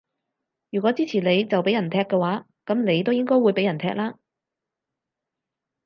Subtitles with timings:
[0.71, 4.17] 如果支持你就畀人踢嘅話，噉你都應該會畀人踢啦